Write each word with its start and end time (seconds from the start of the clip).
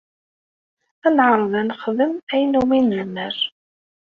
Ad 1.07 1.13
neɛreḍ 1.15 1.53
ad 1.59 1.65
nexdem 1.67 2.13
ayen 2.33 2.59
umi 2.61 2.79
nezmer. 2.81 3.35